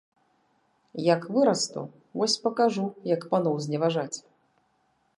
[1.13, 1.79] Як вырасту,
[2.21, 4.17] вось пакажу, як паноў зневажаць!